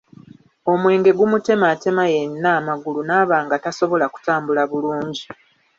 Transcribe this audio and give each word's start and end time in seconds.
Omwenge 0.71 1.11
gumutematema 1.17 2.03
yenna 2.13 2.49
amagulu 2.59 2.99
naaba 3.05 3.35
nga 3.45 3.57
tasobola 3.63 4.05
kutambula 4.13 4.61
bulungi. 4.71 5.25